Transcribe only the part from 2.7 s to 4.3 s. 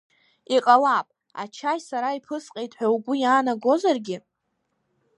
ҳәа угәы иаанагозаргьы?